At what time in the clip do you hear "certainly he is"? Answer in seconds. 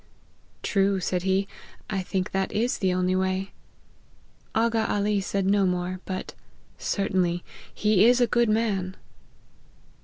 6.79-8.19